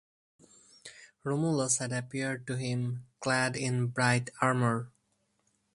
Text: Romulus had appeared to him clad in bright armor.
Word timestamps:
Romulus 1.23 1.77
had 1.77 1.91
appeared 1.91 2.47
to 2.47 2.57
him 2.57 3.05
clad 3.19 3.55
in 3.55 3.85
bright 3.85 4.31
armor. 4.41 4.91